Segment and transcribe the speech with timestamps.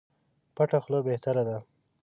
[0.55, 1.57] پټه خوله بهتره ده.